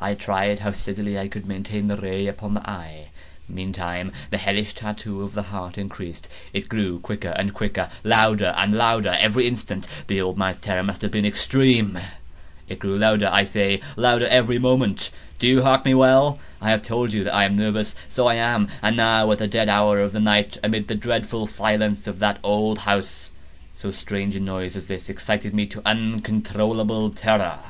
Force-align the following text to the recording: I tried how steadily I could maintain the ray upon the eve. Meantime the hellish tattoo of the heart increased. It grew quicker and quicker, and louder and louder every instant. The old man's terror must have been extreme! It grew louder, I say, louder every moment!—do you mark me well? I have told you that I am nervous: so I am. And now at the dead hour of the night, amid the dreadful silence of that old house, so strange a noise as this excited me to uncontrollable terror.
I 0.00 0.14
tried 0.14 0.58
how 0.58 0.72
steadily 0.72 1.16
I 1.16 1.28
could 1.28 1.46
maintain 1.46 1.86
the 1.86 1.96
ray 1.96 2.26
upon 2.26 2.54
the 2.54 2.68
eve. 2.68 3.06
Meantime 3.48 4.10
the 4.30 4.36
hellish 4.36 4.74
tattoo 4.74 5.22
of 5.22 5.34
the 5.34 5.44
heart 5.44 5.78
increased. 5.78 6.28
It 6.52 6.68
grew 6.68 6.98
quicker 6.98 7.28
and 7.28 7.54
quicker, 7.54 7.88
and 8.02 8.10
louder 8.10 8.52
and 8.58 8.74
louder 8.74 9.16
every 9.16 9.46
instant. 9.46 9.86
The 10.08 10.20
old 10.20 10.38
man's 10.38 10.58
terror 10.58 10.82
must 10.82 11.02
have 11.02 11.12
been 11.12 11.24
extreme! 11.24 12.00
It 12.68 12.80
grew 12.80 12.98
louder, 12.98 13.28
I 13.32 13.44
say, 13.44 13.80
louder 13.94 14.26
every 14.26 14.58
moment!—do 14.58 15.46
you 15.46 15.62
mark 15.62 15.84
me 15.84 15.94
well? 15.94 16.40
I 16.60 16.70
have 16.70 16.82
told 16.82 17.12
you 17.12 17.22
that 17.22 17.32
I 17.36 17.44
am 17.44 17.54
nervous: 17.54 17.94
so 18.08 18.26
I 18.26 18.34
am. 18.34 18.66
And 18.82 18.96
now 18.96 19.30
at 19.30 19.38
the 19.38 19.46
dead 19.46 19.68
hour 19.68 20.00
of 20.00 20.10
the 20.12 20.18
night, 20.20 20.58
amid 20.64 20.88
the 20.88 20.96
dreadful 20.96 21.46
silence 21.46 22.08
of 22.08 22.18
that 22.18 22.40
old 22.42 22.78
house, 22.80 23.30
so 23.76 23.92
strange 23.92 24.34
a 24.34 24.40
noise 24.40 24.74
as 24.74 24.88
this 24.88 25.08
excited 25.08 25.54
me 25.54 25.66
to 25.66 25.82
uncontrollable 25.88 27.10
terror. 27.10 27.60